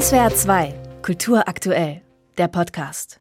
[0.00, 2.02] SWR 2, Kultur aktuell,
[2.36, 3.20] der Podcast.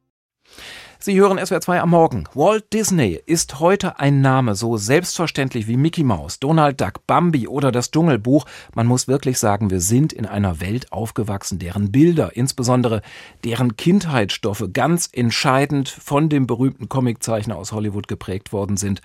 [0.98, 2.24] Sie hören SWR 2 am Morgen.
[2.34, 7.72] Walt Disney ist heute ein Name so selbstverständlich wie Mickey Mouse, Donald Duck, Bambi oder
[7.72, 8.46] das Dschungelbuch.
[8.74, 13.04] Man muss wirklich sagen, wir sind in einer Welt aufgewachsen, deren Bilder, insbesondere
[13.44, 19.02] deren Kindheitsstoffe ganz entscheidend von dem berühmten Comiczeichner aus Hollywood geprägt worden sind.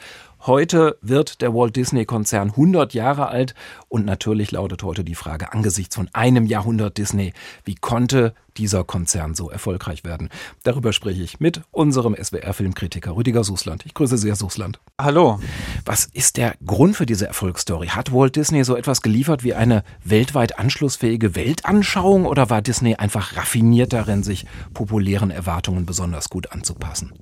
[0.46, 3.54] Heute wird der Walt Disney Konzern 100 Jahre alt
[3.89, 7.32] und natürlich lautet heute die Frage angesichts von einem Jahrhundert Disney,
[7.64, 10.29] wie konnte dieser Konzern so erfolgreich werden?
[10.63, 13.85] Darüber spreche ich mit unserem SWR-Filmkritiker Rüdiger Susland.
[13.85, 14.80] Ich grüße sehr, Susland.
[15.00, 15.40] Hallo.
[15.85, 17.89] Was ist der Grund für diese Erfolgsstory?
[17.89, 23.36] Hat Walt Disney so etwas geliefert wie eine weltweit anschlussfähige Weltanschauung oder war Disney einfach
[23.36, 27.13] raffiniert darin, sich populären Erwartungen besonders gut anzupassen?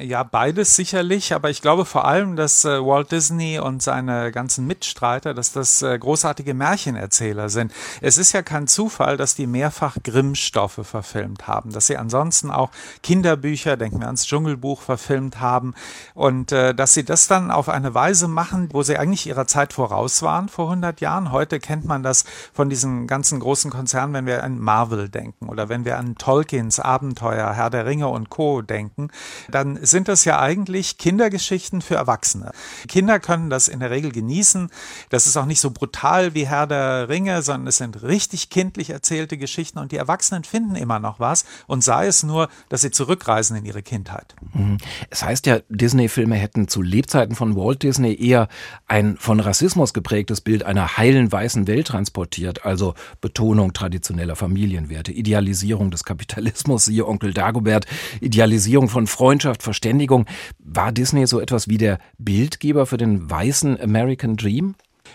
[0.00, 4.64] Ja, beides sicherlich, aber ich glaube vor allem, dass äh, Walt Disney und seine ganzen
[4.64, 7.72] Mitstreiter, dass das äh, großartige Märchenerzähler sind.
[8.00, 12.70] Es ist ja kein Zufall, dass die mehrfach Grimm-Stoffe verfilmt haben, dass sie ansonsten auch
[13.02, 15.74] Kinderbücher, denken wir ans Dschungelbuch, verfilmt haben
[16.14, 19.72] und äh, dass sie das dann auf eine Weise machen, wo sie eigentlich ihrer Zeit
[19.72, 21.32] voraus waren vor 100 Jahren.
[21.32, 25.68] Heute kennt man das von diesen ganzen großen Konzernen, wenn wir an Marvel denken oder
[25.68, 28.62] wenn wir an Tolkiens Abenteuer, Herr der Ringe und Co.
[28.62, 29.08] denken,
[29.50, 32.52] dann sind das ja eigentlich Kindergeschichten für Erwachsene.
[32.86, 34.70] Kinder können das in der Regel genießen.
[35.10, 38.90] Das ist auch nicht so brutal wie Herr der Ringe, sondern es sind richtig kindlich
[38.90, 42.90] erzählte Geschichten und die Erwachsenen finden immer noch was und sei es nur, dass sie
[42.90, 44.34] zurückreisen in ihre Kindheit.
[44.52, 44.78] Mhm.
[45.10, 48.48] Es heißt ja, Disney-Filme hätten zu Lebzeiten von Walt Disney eher
[48.86, 55.90] ein von Rassismus geprägtes Bild einer heilen weißen Welt transportiert, also Betonung traditioneller Familienwerte, Idealisierung
[55.90, 57.86] des Kapitalismus, siehe Onkel Dagobert,
[58.20, 60.24] Idealisierung von Freundschaft, Verständigung.
[60.58, 64.74] War Disney so etwas wie der Bildgeber für den weißen American Dream?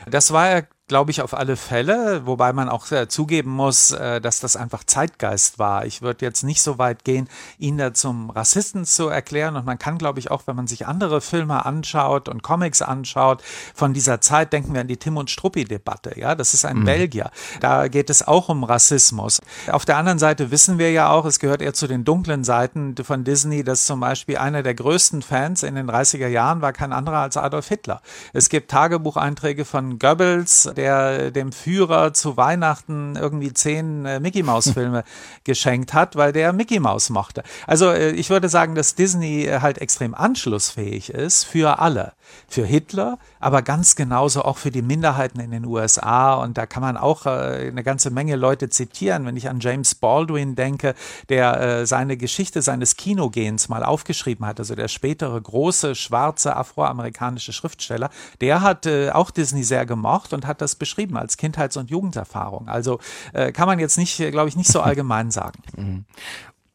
[0.09, 4.19] Das war er glaube ich, auf alle Fälle, wobei man auch äh, zugeben muss, äh,
[4.19, 5.85] dass das einfach Zeitgeist war.
[5.85, 9.55] Ich würde jetzt nicht so weit gehen, ihn da zum Rassisten zu erklären.
[9.55, 13.41] Und man kann, glaube ich, auch, wenn man sich andere Filme anschaut und Comics anschaut,
[13.73, 16.19] von dieser Zeit denken wir an die Tim und Struppi-Debatte.
[16.19, 16.85] Ja, das ist ein mhm.
[16.85, 17.31] Belgier.
[17.61, 19.39] Da geht es auch um Rassismus.
[19.71, 22.95] Auf der anderen Seite wissen wir ja auch, es gehört eher zu den dunklen Seiten
[22.97, 26.91] von Disney, dass zum Beispiel einer der größten Fans in den 30er Jahren war kein
[26.91, 28.01] anderer als Adolf Hitler.
[28.33, 34.69] Es gibt Tagebucheinträge von Goebbels, der dem Führer zu Weihnachten irgendwie zehn äh, Mickey Maus
[34.73, 35.03] Filme
[35.43, 37.43] geschenkt hat, weil der Mickey Maus mochte.
[37.67, 42.13] Also äh, ich würde sagen, dass Disney äh, halt extrem anschlussfähig ist für alle.
[42.47, 46.33] Für Hitler, aber ganz genauso auch für die Minderheiten in den USA.
[46.35, 49.25] Und da kann man auch äh, eine ganze Menge Leute zitieren.
[49.25, 50.95] Wenn ich an James Baldwin denke,
[51.29, 57.53] der äh, seine Geschichte seines Kinogens mal aufgeschrieben hat, also der spätere große schwarze afroamerikanische
[57.53, 58.09] Schriftsteller,
[58.41, 62.67] der hat äh, auch Disney sehr gemocht und hat das beschrieben als Kindheits- und Jugenderfahrung.
[62.67, 62.99] Also
[63.33, 65.61] äh, kann man jetzt nicht, glaube ich, nicht so allgemein sagen.
[65.77, 66.05] Mhm.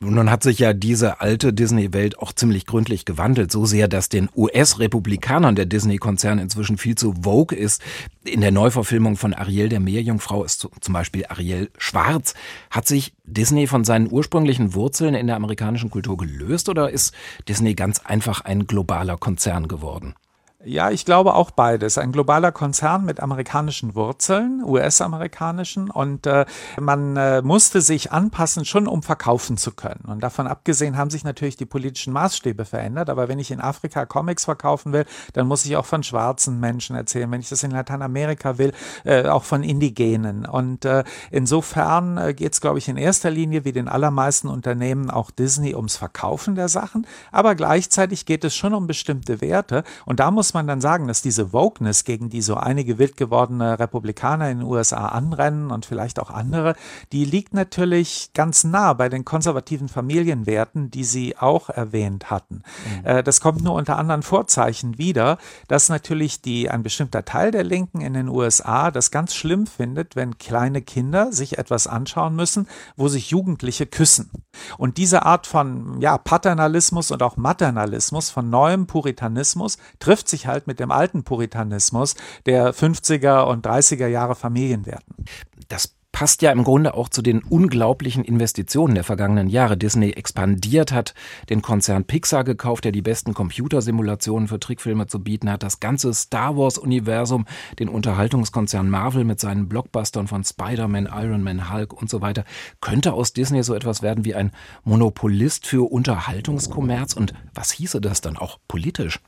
[0.01, 4.29] Nun hat sich ja diese alte Disney-Welt auch ziemlich gründlich gewandelt, so sehr, dass den
[4.37, 7.83] US-Republikanern der Disney-Konzern inzwischen viel zu vogue ist.
[8.23, 12.35] In der Neuverfilmung von Ariel der Meerjungfrau ist zum Beispiel Ariel schwarz.
[12.71, 17.13] Hat sich Disney von seinen ursprünglichen Wurzeln in der amerikanischen Kultur gelöst oder ist
[17.49, 20.15] Disney ganz einfach ein globaler Konzern geworden?
[20.65, 21.99] Ja, ich glaube auch beides.
[21.99, 26.47] Ein globaler Konzern mit amerikanischen Wurzeln, US-amerikanischen, und äh,
[26.81, 30.05] man äh, musste sich anpassen, schon um verkaufen zu können.
[30.09, 33.09] Und davon abgesehen haben sich natürlich die politischen Maßstäbe verändert.
[33.09, 36.97] Aber wenn ich in Afrika Comics verkaufen will, dann muss ich auch von schwarzen Menschen
[36.97, 37.31] erzählen.
[37.31, 38.73] Wenn ich das in Lateinamerika will,
[39.05, 40.45] äh, auch von Indigenen.
[40.45, 45.09] Und äh, insofern äh, geht es, glaube ich, in erster Linie, wie den allermeisten Unternehmen,
[45.09, 47.07] auch Disney ums Verkaufen der Sachen.
[47.31, 49.85] Aber gleichzeitig geht es schon um bestimmte Werte.
[50.05, 53.19] Und da muss muss man dann sagen, dass diese Wokeness, gegen die so einige wild
[53.19, 56.75] gewordene Republikaner in den USA anrennen und vielleicht auch andere,
[57.13, 62.63] die liegt natürlich ganz nah bei den konservativen Familienwerten, die Sie auch erwähnt hatten.
[63.03, 63.05] Mhm.
[63.05, 67.65] Äh, das kommt nur unter anderen Vorzeichen wieder, dass natürlich die, ein bestimmter Teil der
[67.65, 72.69] Linken in den USA das ganz schlimm findet, wenn kleine Kinder sich etwas anschauen müssen,
[72.97, 74.31] wo sich Jugendliche küssen.
[74.79, 80.47] Und diese Art von ja, Paternalismus und auch Maternalismus, von neuem Puritanismus, trifft sich sich
[80.47, 82.15] halt mit dem alten Puritanismus
[82.47, 85.25] der 50er und 30er Jahre Familienwerten.
[85.69, 89.77] Das passt ja im Grunde auch zu den unglaublichen Investitionen der vergangenen Jahre.
[89.77, 91.15] Disney expandiert hat,
[91.49, 96.13] den Konzern Pixar gekauft, der die besten Computersimulationen für Trickfilme zu bieten hat, das ganze
[96.15, 97.47] Star Wars-Universum,
[97.79, 102.45] den Unterhaltungskonzern Marvel mit seinen Blockbustern von Spider-Man, Iron Man, Hulk und so weiter.
[102.81, 104.51] Könnte aus Disney so etwas werden wie ein
[104.83, 107.13] Monopolist für Unterhaltungskommerz?
[107.13, 109.21] Und was hieße das dann auch politisch?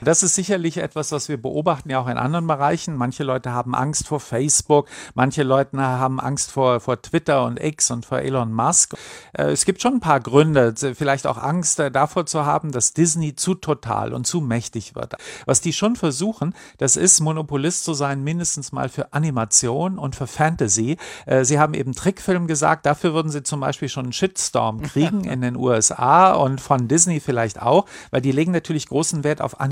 [0.00, 2.96] Das ist sicherlich etwas, was wir beobachten, ja auch in anderen Bereichen.
[2.96, 7.90] Manche Leute haben Angst vor Facebook, manche Leute haben Angst vor, vor Twitter und X
[7.90, 8.94] und vor Elon Musk.
[9.32, 12.92] Äh, es gibt schon ein paar Gründe, vielleicht auch Angst äh, davor zu haben, dass
[12.92, 15.14] Disney zu total und zu mächtig wird.
[15.44, 20.26] Was die schon versuchen, das ist Monopolist zu sein, mindestens mal für Animation und für
[20.26, 20.96] Fantasy.
[21.26, 25.24] Äh, sie haben eben Trickfilm gesagt, dafür würden sie zum Beispiel schon einen Shitstorm kriegen
[25.24, 29.60] in den USA und von Disney vielleicht auch, weil die legen natürlich großen Wert auf
[29.60, 29.65] Animation.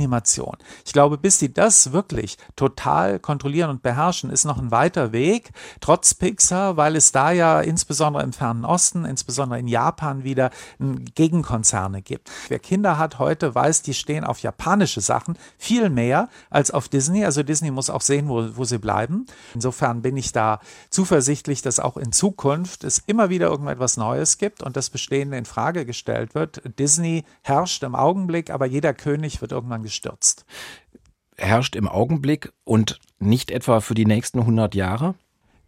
[0.85, 5.53] Ich glaube, bis sie das wirklich total kontrollieren und beherrschen, ist noch ein weiter Weg,
[5.81, 10.51] trotz Pixar, weil es da ja insbesondere im Fernen Osten, insbesondere in Japan wieder
[11.15, 12.31] Gegenkonzerne gibt.
[12.49, 17.25] Wer Kinder hat heute, weiß, die stehen auf japanische Sachen viel mehr als auf Disney.
[17.25, 19.27] Also Disney muss auch sehen, wo, wo sie bleiben.
[19.55, 20.61] Insofern bin ich da
[20.91, 25.45] zuversichtlich, dass auch in Zukunft es immer wieder irgendetwas Neues gibt und das Bestehende in
[25.45, 26.63] Frage gestellt wird.
[26.79, 30.45] Disney herrscht im Augenblick, aber jeder König wird irgendwann gestürzt.
[31.37, 35.15] Herrscht im Augenblick und nicht etwa für die nächsten 100 Jahre?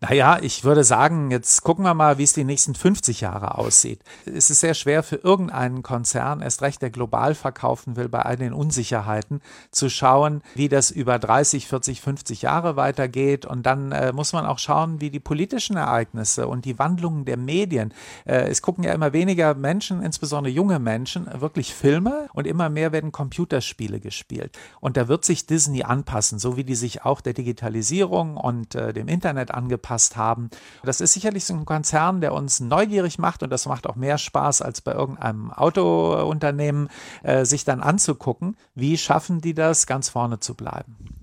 [0.00, 4.00] Naja, ich würde sagen, jetzt gucken wir mal, wie es die nächsten 50 Jahre aussieht.
[4.26, 8.36] Es ist sehr schwer für irgendeinen Konzern, erst recht der global verkaufen will, bei all
[8.36, 9.40] den Unsicherheiten,
[9.70, 13.46] zu schauen, wie das über 30, 40, 50 Jahre weitergeht.
[13.46, 17.38] Und dann äh, muss man auch schauen, wie die politischen Ereignisse und die Wandlungen der
[17.38, 17.94] Medien.
[18.26, 22.92] Äh, es gucken ja immer weniger Menschen, insbesondere junge Menschen, wirklich Filme und immer mehr
[22.92, 24.58] werden Computerspiele gespielt.
[24.78, 28.92] Und da wird sich Disney anpassen, so wie die sich auch der Digitalisierung und äh,
[28.92, 30.50] dem Internet angepasst angepasst haben.
[30.82, 34.18] Das ist sicherlich so ein Konzern, der uns neugierig macht und das macht auch mehr
[34.18, 36.88] Spaß als bei irgendeinem Autounternehmen,
[37.22, 41.15] äh, sich dann anzugucken, wie schaffen die das, ganz vorne zu bleiben.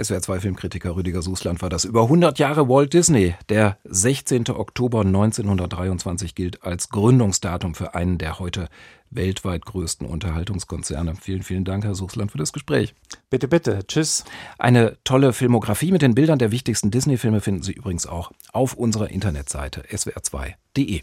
[0.00, 1.84] SWR 2 Filmkritiker Rüdiger Susland war das.
[1.84, 3.34] Über 100 Jahre Walt Disney.
[3.48, 4.50] Der 16.
[4.50, 8.68] Oktober 1923 gilt als Gründungsdatum für einen der heute
[9.10, 11.14] weltweit größten Unterhaltungskonzerne.
[11.20, 12.94] Vielen, vielen Dank, Herr Susland, für das Gespräch.
[13.28, 13.86] Bitte, bitte.
[13.86, 14.24] Tschüss.
[14.58, 19.10] Eine tolle Filmografie mit den Bildern der wichtigsten Disney-Filme finden Sie übrigens auch auf unserer
[19.10, 21.02] Internetseite swr2.de.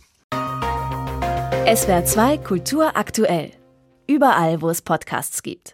[1.75, 3.51] SWR 2 Kultur aktuell.
[4.07, 5.65] Überall, wo es Podcasts gibt.